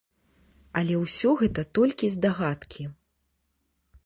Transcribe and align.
Але 0.79 0.95
ўсё 1.01 1.29
гэта 1.43 1.61
толькі 1.79 2.13
здагадкі. 2.17 2.83